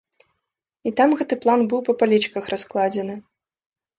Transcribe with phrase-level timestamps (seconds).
[0.89, 3.15] І там гэты план быў па палічках раскладзены.